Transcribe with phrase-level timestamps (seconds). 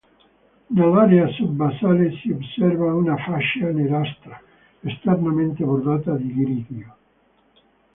[0.69, 4.41] Nell'area sub-basale si osserva una fascia nerastra,
[4.81, 6.95] esternamente bordata di grigio.